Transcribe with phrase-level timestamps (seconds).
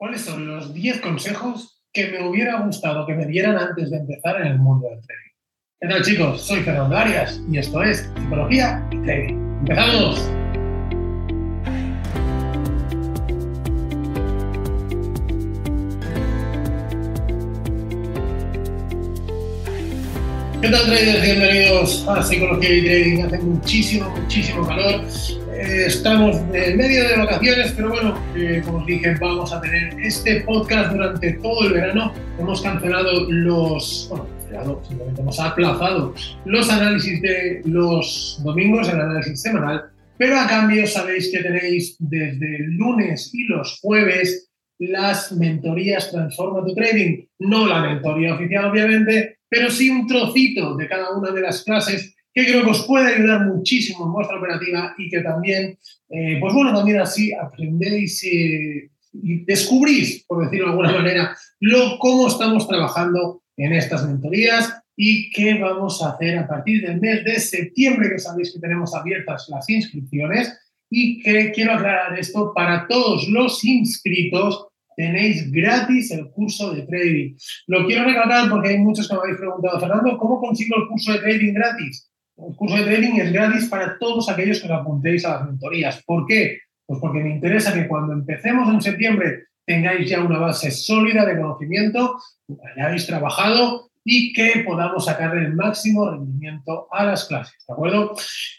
[0.00, 4.40] ¿Cuáles son los 10 consejos que me hubiera gustado que me dieran antes de empezar
[4.40, 5.30] en el mundo del trading?
[5.78, 6.40] ¿Qué tal chicos?
[6.40, 9.34] Soy Fernando Arias y esto es Psicología y Trading.
[9.58, 10.30] ¡Empezamos!
[20.62, 21.22] ¿Qué tal traders?
[21.22, 23.22] Bienvenidos a Psicología y Trading.
[23.26, 25.04] Hace muchísimo, muchísimo calor
[25.60, 29.94] eh, estamos en medio de vacaciones, pero bueno, eh, como os dije, vamos a tener
[30.00, 32.14] este podcast durante todo el verano.
[32.38, 36.14] Hemos cancelado los, bueno, cancelado, simplemente hemos aplazado
[36.46, 39.84] los análisis de los domingos, el análisis semanal,
[40.16, 46.64] pero a cambio sabéis que tenéis desde el lunes y los jueves las mentorías Transforma
[46.64, 51.42] tu Trading, no la mentoría oficial obviamente, pero sí un trocito de cada una de
[51.42, 55.78] las clases que creo que os puede ayudar muchísimo en vuestra operativa y que también,
[56.08, 62.28] eh, pues bueno, también así aprendéis y descubrís, por decirlo de alguna manera, lo, cómo
[62.28, 67.40] estamos trabajando en estas mentorías y qué vamos a hacer a partir del mes de
[67.40, 70.56] septiembre, que sabéis que tenemos abiertas las inscripciones
[70.90, 74.66] y que quiero aclarar esto para todos los inscritos.
[74.96, 77.34] Tenéis gratis el curso de trading.
[77.68, 81.12] Lo quiero recalcar porque hay muchos que me habéis preguntado, Fernando, ¿cómo consigo el curso
[81.12, 82.09] de trading gratis?
[82.48, 86.02] El curso de trading es gratis para todos aquellos que os apuntéis a las mentorías.
[86.04, 86.58] ¿Por qué?
[86.86, 91.36] Pues porque me interesa que cuando empecemos en septiembre tengáis ya una base sólida de
[91.36, 92.16] conocimiento,
[92.48, 98.16] que hayáis trabajado y que podamos sacar el máximo rendimiento a las clases, ¿de acuerdo?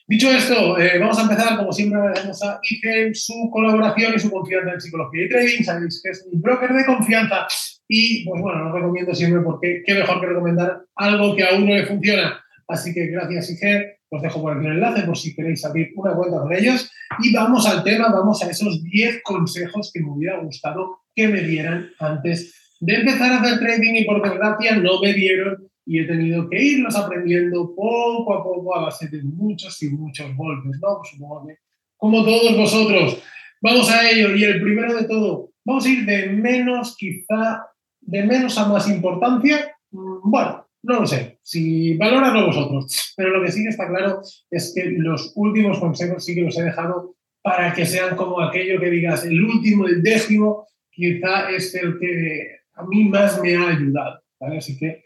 [0.08, 4.30] Dicho esto, eh, vamos a empezar, como siempre agradecemos a IGEM su colaboración y su
[4.30, 7.48] confianza en psicología y trading, sabéis que es mi broker de confianza
[7.88, 11.74] y, pues bueno, lo recomiendo siempre porque qué mejor que recomendar algo que a uno
[11.76, 12.40] le funciona.
[12.72, 14.00] Así que gracias, Iger.
[14.10, 16.90] Os dejo por aquí el enlace por si queréis abrir una cuenta con ellos.
[17.22, 21.42] Y vamos al tema, vamos a esos 10 consejos que me hubiera gustado que me
[21.42, 26.06] dieran antes de empezar a hacer trading y por desgracia no me dieron y he
[26.06, 30.98] tenido que irlos aprendiendo poco a poco a base de muchos y muchos golpes, ¿no?
[30.98, 31.56] Pues supongo que
[31.98, 33.22] como todos vosotros.
[33.62, 37.68] Vamos a ello y el primero de todo, vamos a ir de menos quizá,
[38.00, 39.76] de menos a más importancia.
[39.92, 44.22] Mm, bueno, no lo sé, si valorarlo vosotros, pero lo que sí que está claro
[44.50, 48.80] es que los últimos consejos sí que los he dejado para que sean como aquello
[48.80, 53.70] que digas, el último, el décimo, quizá es el que a mí más me ha
[53.70, 54.58] ayudado, ¿vale?
[54.58, 55.06] Así que,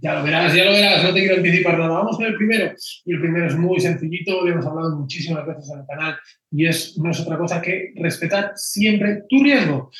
[0.00, 1.94] ya lo verás, ya lo verás, no te quiero anticipar nada.
[1.94, 2.72] Vamos con el primero.
[3.04, 6.16] Y el primero es muy sencillito, lo hemos hablado muchísimas veces en el canal,
[6.52, 9.90] y es, no es otra cosa que respetar siempre tu riesgo.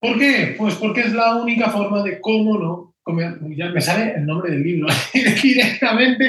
[0.00, 0.54] ¿Por qué?
[0.56, 2.93] Pues porque es la única forma de cómo no
[3.56, 4.88] ya me sale el nombre del libro
[5.42, 6.26] directamente,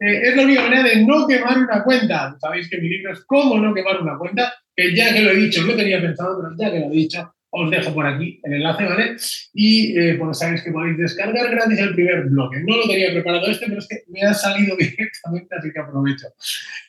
[0.00, 2.36] eh, es la única manera de no quemar una cuenta.
[2.40, 5.36] Sabéis que mi libro es cómo no quemar una cuenta, que ya que lo he
[5.36, 8.54] dicho, lo tenía pensado, pero ya que lo he dicho, os dejo por aquí el
[8.54, 9.16] enlace, ¿vale?
[9.52, 12.60] Y eh, pues sabéis que podéis descargar gratis el primer bloque.
[12.60, 16.28] No lo tenía preparado este, pero es que me ha salido directamente, así que aprovecho.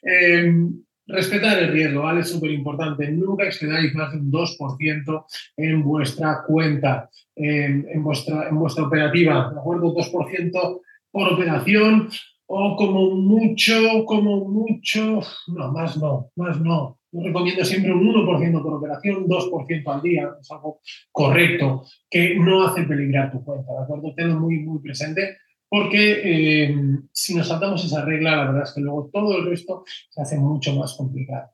[0.01, 0.51] Eh,
[1.07, 2.21] Respetar el riesgo, ¿vale?
[2.21, 3.11] Es súper importante.
[3.11, 5.25] Nunca excedáis más de un 2%
[5.57, 9.93] en vuestra cuenta, en, vuestra, en vuestra operativa, ¿de acuerdo?
[9.93, 12.09] 2% por operación
[12.47, 16.99] o como mucho, como mucho, no, más no, más no.
[17.11, 22.67] Yo recomiendo siempre un 1% por operación, 2% al día, es algo correcto, que no
[22.67, 24.13] hace peligrar tu cuenta, ¿de acuerdo?
[24.15, 25.37] Tenlo muy, muy presente
[25.69, 26.75] porque eh,
[27.11, 30.37] si nos saltamos esa regla, la verdad es que luego todo el resto se hace
[30.37, 31.51] mucho más complicado.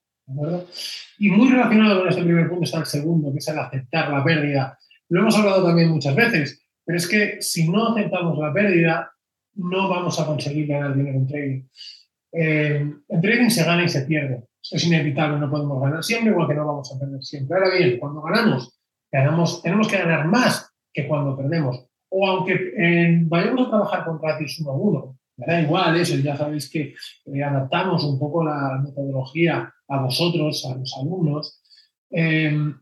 [1.17, 4.23] Y muy relacionado con este primer punto está el segundo, que es el aceptar la
[4.23, 4.77] pérdida.
[5.09, 9.11] Lo hemos hablado también muchas veces, pero es que si no aceptamos la pérdida,
[9.55, 11.63] no vamos a conseguir ganar dinero en trading.
[12.31, 14.45] Eh, en trading se gana y se pierde.
[14.71, 17.57] Es inevitable, no podemos ganar siempre, igual que no vamos a perder siempre.
[17.57, 18.79] Ahora bien, cuando ganamos,
[19.11, 24.21] ganamos tenemos que ganar más que cuando perdemos o aunque eh, vayamos a trabajar con
[24.21, 26.93] ratios uno a uno, me da igual eso, ya sabéis que
[27.25, 31.61] eh, adaptamos un poco la metodología a vosotros, a los alumnos.
[32.09, 32.77] Em,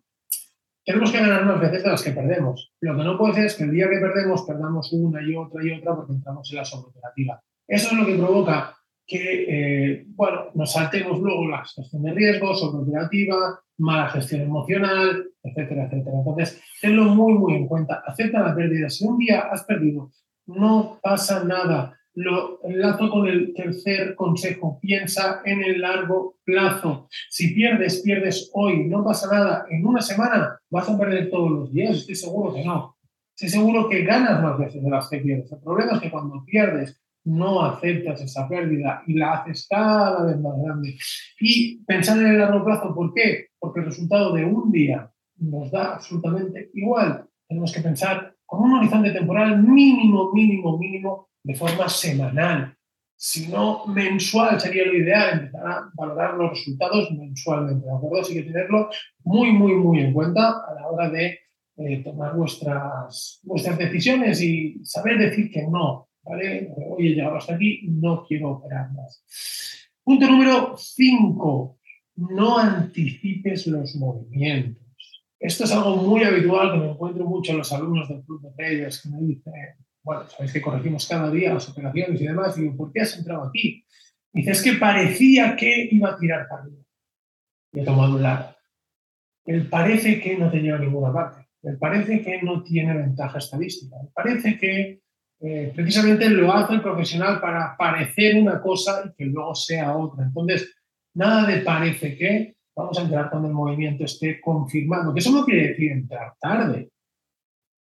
[0.84, 2.74] tenemos que ganar más veces de las que perdemos.
[2.82, 5.64] Lo que no puede ser es que el día que perdemos, perdamos una y otra
[5.64, 7.42] y otra porque entramos en la sobreoperativa.
[7.68, 8.76] Eso es lo que provoca
[9.10, 15.86] que, eh, bueno, nos saltemos luego la gestión de riesgo, sobreoperativa, mala gestión emocional, etcétera,
[15.86, 16.18] etcétera.
[16.20, 18.04] Entonces, tenlo muy, muy en cuenta.
[18.06, 18.88] Acepta la pérdida.
[18.88, 20.12] Si un día has perdido,
[20.46, 21.98] no pasa nada.
[22.14, 24.80] Lo enlazo con el tercer consejo.
[24.80, 27.08] Piensa en el largo plazo.
[27.30, 28.86] Si pierdes, pierdes hoy.
[28.86, 29.66] No pasa nada.
[29.72, 31.98] En una semana vas a perder todos los días.
[31.98, 32.96] Estoy seguro que no.
[33.36, 35.52] Estoy seguro que ganas más veces de las que pierdes.
[35.52, 40.40] El problema es que cuando pierdes no aceptas esa pérdida y la haces cada vez
[40.40, 40.98] más grande.
[41.40, 43.48] Y pensar en el largo plazo, ¿por qué?
[43.60, 47.26] Porque el resultado de un día nos da absolutamente igual.
[47.48, 52.76] Tenemos que pensar con un horizonte temporal mínimo, mínimo, mínimo, de forma semanal.
[53.16, 58.22] Si no, mensual sería lo ideal, empezar a valorar los resultados mensualmente, ¿de acuerdo?
[58.22, 58.90] Así que tenerlo
[59.24, 61.38] muy, muy, muy en cuenta a la hora de
[61.78, 66.72] eh, tomar vuestras, vuestras decisiones y saber decir que no, ¿vale?
[66.76, 69.24] Hoy he llegado hasta aquí, no quiero operar más.
[70.04, 71.80] Punto número 5.
[72.16, 74.84] No anticipes los movimientos.
[75.40, 78.52] Esto es algo muy habitual que me encuentro mucho en los alumnos del club de
[78.52, 79.54] traders que me dicen,
[80.04, 83.18] bueno, sabéis que corregimos cada día las operaciones y demás, y digo, ¿por qué has
[83.18, 83.86] entrado aquí?
[84.34, 86.84] Dice, es que parecía que iba a tirar para arriba.
[87.72, 88.56] Y he tomado un lado.
[89.46, 91.48] El parece que no te lleva ninguna parte.
[91.64, 93.96] El parece que no tiene ventaja estadística.
[94.02, 95.02] El parece que
[95.42, 100.26] eh, precisamente lo hace el profesional para parecer una cosa y que luego sea otra.
[100.26, 100.76] Entonces,
[101.14, 105.46] nada de parece que, vamos a entrar cuando el movimiento esté confirmado, que eso no
[105.46, 106.90] quiere decir entrar tarde.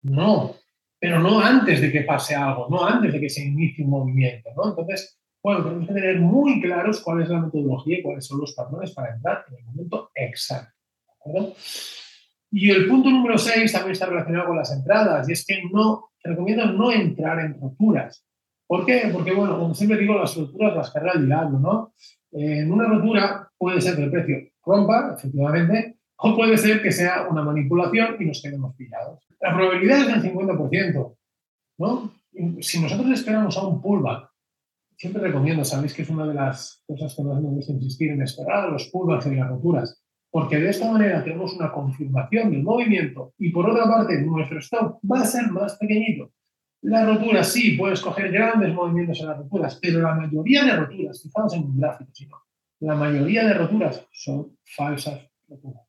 [0.02, 0.54] No,
[0.98, 4.50] pero no antes de que pase algo, no antes de que se inicie un movimiento.
[4.56, 4.70] ¿no?
[4.70, 8.54] Entonces, bueno, tenemos que tener muy claros cuál es la metodología y cuáles son los
[8.54, 10.72] patrones para entrar en el momento exacto.
[12.50, 16.07] Y el punto número 6 también está relacionado con las entradas, y es que no,
[16.22, 18.24] te recomiendo no entrar en roturas.
[18.66, 19.08] ¿Por qué?
[19.12, 21.94] Porque, bueno, como siempre digo, las roturas las carga el diablo, ¿no?
[22.32, 27.26] En una rotura puede ser que el precio rompa, efectivamente, o puede ser que sea
[27.30, 29.24] una manipulación y nos quedemos pillados.
[29.40, 31.16] La probabilidad es del 50%,
[31.78, 32.12] ¿no?
[32.60, 34.28] Si nosotros esperamos a un pullback,
[34.96, 38.22] siempre recomiendo, sabéis que es una de las cosas que más me gusta insistir en
[38.22, 43.32] esperar los pullbacks y las roturas, porque de esta manera tenemos una confirmación del movimiento
[43.38, 46.32] y por otra parte nuestro stop va a ser más pequeñito.
[46.82, 51.22] La rotura sí, puedes coger grandes movimientos en las roturas, pero la mayoría de roturas,
[51.22, 52.36] fijaos en un gráfico, si no,
[52.80, 55.82] la mayoría de roturas son falsas roturas.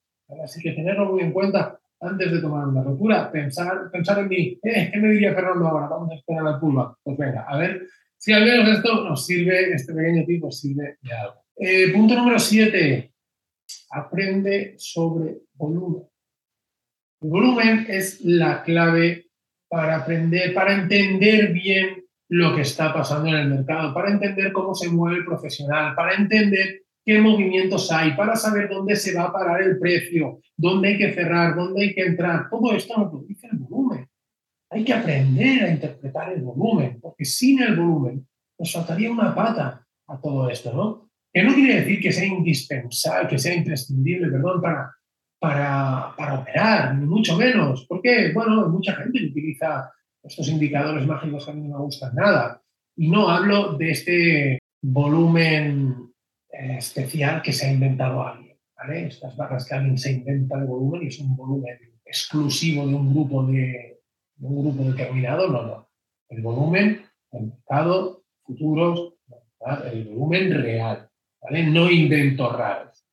[0.44, 4.60] Así que tenerlo muy en cuenta antes de tomar una rotura, pensar, pensar en mí,
[4.64, 5.88] eh, ¿qué me diría Fernando ahora?
[5.88, 6.98] Vamos a esperar la curva.
[7.04, 7.88] Pues venga, a ver
[8.18, 11.44] si al menos esto nos sirve, este pequeño tipo sirve de algo.
[11.58, 13.14] Eh, punto número 7,
[13.92, 16.04] aprende sobre volumen.
[17.21, 19.27] El volumen es la clave
[19.69, 24.74] para aprender, para entender bien lo que está pasando en el mercado, para entender cómo
[24.74, 29.33] se mueve el profesional, para entender qué movimientos hay, para saber dónde se va a
[29.33, 32.50] parar el precio, dónde hay que cerrar, dónde hay que entrar.
[32.50, 34.07] Todo esto nos lo el volumen.
[34.71, 38.27] Hay que aprender a interpretar el volumen, porque sin el volumen
[38.60, 41.09] nos faltaría una pata a todo esto, ¿no?
[41.31, 44.92] Que no quiere decir que sea indispensable, que sea imprescindible, perdón, para,
[45.40, 47.86] para, para operar, ni mucho menos.
[47.88, 49.92] Porque, bueno, mucha gente utiliza
[50.24, 52.62] estos indicadores mágicos que a mí no me gustan nada.
[52.96, 56.12] Y no hablo de este volumen
[56.52, 58.58] eh, especial que se ha inventado alguien.
[58.76, 59.08] ¿vale?
[59.08, 63.14] Estas barras que alguien se inventa de volumen y es un volumen exclusivo de un
[63.14, 64.02] grupo, de,
[64.40, 65.48] un grupo determinado.
[65.48, 65.90] No, no.
[66.30, 69.14] El volumen, el mercado, futuros,
[69.92, 71.10] el volumen real.
[71.50, 71.63] ¿Vale?
[71.63, 73.06] No inventos raros.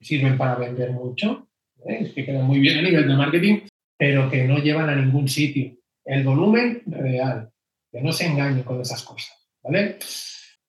[0.00, 1.48] Sirven para vender mucho,
[1.86, 2.10] ¿eh?
[2.14, 3.60] que quedan muy bien a nivel de marketing,
[3.96, 5.76] pero que no llevan a ningún sitio.
[6.04, 7.50] El volumen real,
[7.90, 9.48] que no se engañe con esas cosas.
[9.62, 9.98] ¿vale?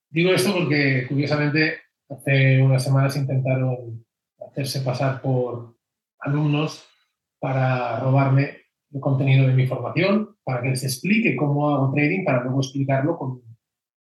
[0.09, 1.77] Digo esto porque, curiosamente,
[2.09, 4.05] hace unas semanas intentaron
[4.39, 5.75] hacerse pasar por
[6.19, 6.85] alumnos
[7.39, 8.57] para robarme
[8.91, 13.17] el contenido de mi formación, para que les explique cómo hago trading, para luego explicarlo
[13.17, 13.41] con...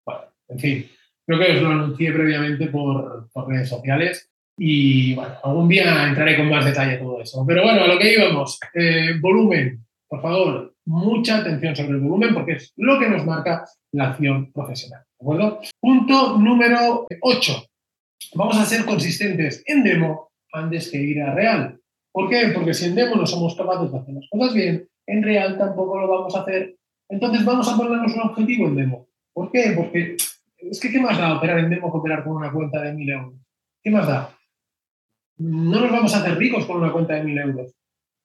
[0.04, 0.86] Bueno, en fin,
[1.28, 6.38] creo que os lo anuncié previamente por, por redes sociales y bueno, algún día entraré
[6.38, 7.44] con más detalle a todo eso.
[7.46, 12.32] Pero bueno, a lo que íbamos, eh, volumen, por favor, mucha atención sobre el volumen
[12.32, 15.02] porque es lo que nos marca la acción profesional.
[15.20, 15.60] ¿De acuerdo?
[15.78, 17.64] Punto número 8.
[18.34, 21.78] Vamos a ser consistentes en demo antes que ir a real.
[22.10, 22.52] ¿Por qué?
[22.54, 25.98] Porque si en demo no somos capaces de hacer las cosas bien, en real tampoco
[26.00, 26.74] lo vamos a hacer.
[27.10, 29.08] Entonces vamos a ponernos un objetivo en demo.
[29.34, 29.74] ¿Por qué?
[29.76, 30.16] Porque
[30.58, 33.12] es que ¿qué más da operar en demo que operar con una cuenta de 1.000
[33.12, 33.34] euros?
[33.82, 34.34] ¿Qué más da?
[35.38, 37.74] No nos vamos a hacer ricos con una cuenta de 1.000 euros.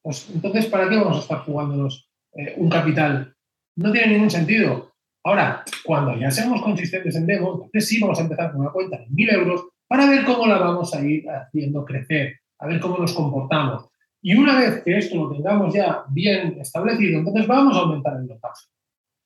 [0.01, 3.33] Pues, entonces, ¿para qué vamos a estar jugándonos eh, un capital?
[3.75, 4.91] No tiene ningún sentido.
[5.23, 8.97] Ahora, cuando ya seamos consistentes en demo, entonces sí vamos a empezar con una cuenta
[8.97, 12.97] de 1.000 euros para ver cómo la vamos a ir haciendo crecer, a ver cómo
[12.97, 13.89] nos comportamos.
[14.21, 18.27] Y una vez que esto lo tengamos ya bien establecido, entonces vamos a aumentar el
[18.27, 18.72] dotaje.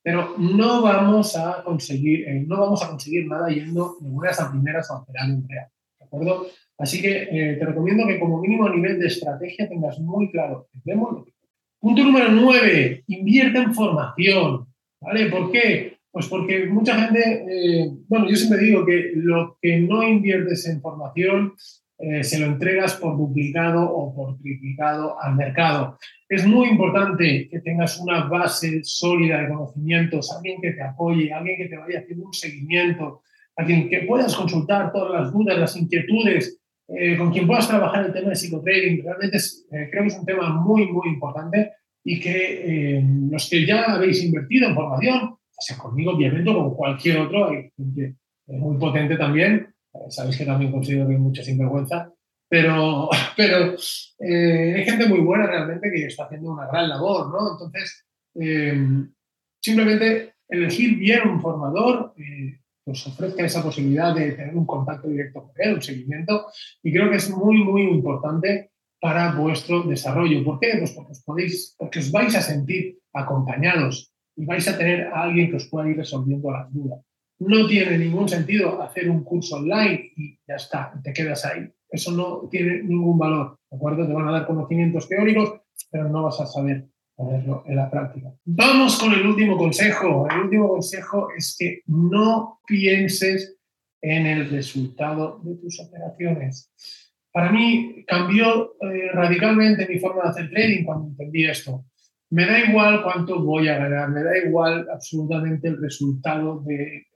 [0.02, 4.50] Pero no vamos a conseguir, eh, no vamos a conseguir nada yendo de buenas a
[4.50, 5.68] primeras a operar en real.
[5.98, 6.46] ¿De acuerdo?
[6.78, 10.68] Así que eh, te recomiendo que como mínimo a nivel de estrategia tengas muy claro.
[11.80, 14.66] Punto número 9, invierte en formación.
[15.00, 15.26] ¿Vale?
[15.30, 15.98] ¿Por qué?
[16.10, 20.80] Pues porque mucha gente, eh, bueno, yo siempre digo que lo que no inviertes en
[20.80, 21.54] formación
[22.00, 25.98] eh, se lo entregas por duplicado o por triplicado al mercado.
[26.28, 31.56] Es muy importante que tengas una base sólida de conocimientos, alguien que te apoye, alguien
[31.56, 33.22] que te vaya haciendo un seguimiento,
[33.56, 38.12] alguien que puedas consultar todas las dudas, las inquietudes, eh, con quien puedas trabajar el
[38.12, 39.02] tema de psicotrading.
[39.02, 41.72] Realmente eh, creo que es un tema muy, muy importante
[42.04, 47.18] y que los que ya habéis invertido en formación, sea conmigo, obviamente, o con cualquier
[47.18, 48.14] otro, hay gente
[48.46, 49.66] muy potente también,
[50.10, 52.12] sabéis que también considero que hay mucha sinvergüenza,
[52.48, 53.74] pero, pero
[54.18, 57.52] eh, hay gente muy buena realmente que está haciendo una gran labor, ¿no?
[57.52, 58.76] Entonces, eh,
[59.60, 65.42] simplemente elegir bien un formador eh, os ofrezca esa posibilidad de tener un contacto directo
[65.42, 66.46] con él, un seguimiento,
[66.82, 70.42] y creo que es muy, muy importante para vuestro desarrollo.
[70.44, 70.76] ¿Por qué?
[70.78, 75.24] Pues porque os, podéis, porque os vais a sentir acompañados y vais a tener a
[75.24, 77.00] alguien que os pueda ir resolviendo las dudas.
[77.40, 81.70] No tiene ningún sentido hacer un curso online y ya está, te quedas ahí.
[81.88, 84.06] Eso no tiene ningún valor, ¿de acuerdo?
[84.06, 88.32] Te van a dar conocimientos teóricos, pero no vas a saber ponerlo en la práctica.
[88.44, 90.26] Vamos con el último consejo.
[90.30, 93.56] El último consejo es que no pienses
[94.00, 96.72] en el resultado de tus operaciones.
[97.32, 101.84] Para mí cambió eh, radicalmente mi forma de hacer trading cuando entendí esto.
[102.30, 106.62] Me da igual cuánto voy a ganar, me da igual absolutamente el resultado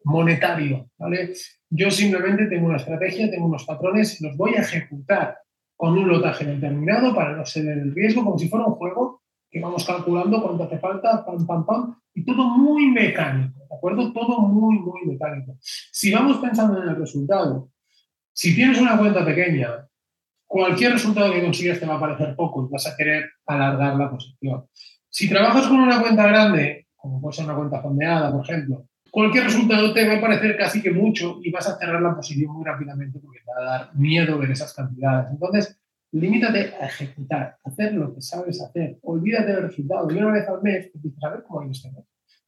[0.05, 1.35] monetario, ¿vale?
[1.69, 5.39] Yo simplemente tengo una estrategia, tengo unos patrones y los voy a ejecutar
[5.77, 9.61] con un lotaje determinado para no ceder el riesgo, como si fuera un juego que
[9.61, 14.13] vamos calculando cuánto hace falta, pam, pam, pam, y todo muy mecánico, ¿de acuerdo?
[14.13, 15.57] Todo muy, muy mecánico.
[15.61, 17.71] Si vamos pensando en el resultado,
[18.33, 19.87] si tienes una cuenta pequeña,
[20.47, 24.11] cualquier resultado que consigas te va a parecer poco y vas a querer alargar la
[24.11, 24.67] posición.
[25.13, 29.45] Si trabajas con una cuenta grande, como puede ser una cuenta fondeada, por ejemplo, cualquier
[29.45, 32.65] resultado te va a parecer casi que mucho y vas a cerrar la posición muy
[32.65, 35.31] rápidamente porque te va a dar miedo ver esas cantidades.
[35.31, 35.79] Entonces,
[36.13, 39.01] limítate a ejecutar, a hacer lo que sabes hacer.
[39.03, 40.11] Olvídate del resultado.
[40.11, 42.07] Y una vez al mes empiezas a ver cómo hay este mes.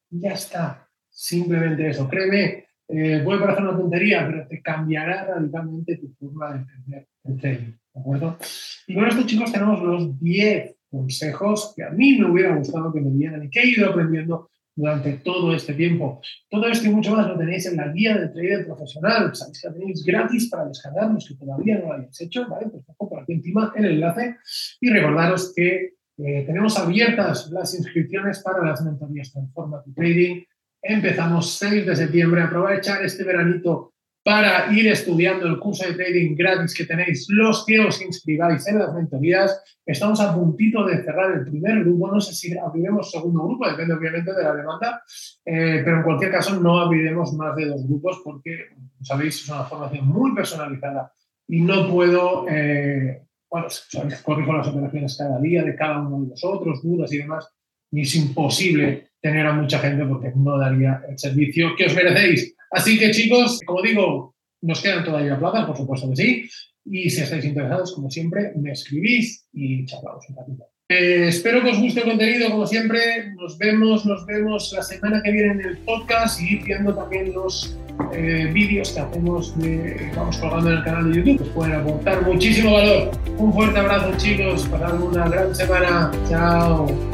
[0.09, 0.89] Ya está.
[1.11, 2.09] Simplemente eso.
[2.09, 7.37] Créeme, eh, puede parecer una tontería, pero te cambiará radicalmente tu forma de entender el
[7.39, 7.73] trading.
[7.93, 8.39] ¿De acuerdo?
[8.87, 13.01] Y con esto, chicos, tenemos los 10 consejos que a mí me hubiera gustado que
[13.01, 16.21] me dieran y que he ido aprendiendo durante todo este tiempo.
[16.49, 19.35] Todo esto y mucho más lo tenéis en la guía de trader profesional.
[19.35, 22.67] Sabéis que la tenéis gratis para descargar los que todavía no lo hayáis hecho, ¿vale?
[22.69, 24.37] Pues por aquí encima el enlace.
[24.81, 30.43] Y recordaros que eh, tenemos abiertas las inscripciones para las mentorías Transforma tu Trading.
[30.83, 32.43] Empezamos 6 de septiembre.
[32.43, 33.94] Aprovechar este veranito
[34.25, 38.79] para ir estudiando el curso de trading gratis que tenéis los que os inscribáis en
[38.79, 39.63] las mentorías.
[39.85, 43.93] Estamos a puntito de cerrar el primer grupo, no sé si abriremos segundo grupo, depende
[43.93, 45.03] obviamente de la demanda,
[45.45, 48.69] eh, pero en cualquier caso no abriremos más de dos grupos porque,
[49.03, 51.13] sabéis, es una formación muy personalizada
[51.47, 56.31] y no puedo, eh, bueno, sabéis, corrijo las operaciones cada día de cada uno de
[56.31, 57.47] vosotros, dudas y demás,
[57.91, 62.54] y es imposible tener a mucha gente porque no daría el servicio que os merecéis.
[62.75, 66.49] Así que chicos, como digo, nos quedan todavía plazas, por supuesto que sí.
[66.87, 70.65] Y si estáis interesados, como siempre, me escribís y charlamos un ratito.
[70.91, 73.33] Eh, espero que os guste el contenido, como siempre.
[73.37, 77.79] Nos vemos, nos vemos la semana que viene en el podcast y viendo también los
[78.13, 82.23] eh, vídeos que hacemos, de, vamos colgando en el canal de YouTube, que pueden aportar
[82.27, 83.11] muchísimo valor.
[83.39, 84.67] Un fuerte abrazo, chicos.
[84.67, 86.11] Pasad una gran semana.
[86.29, 87.14] Chao.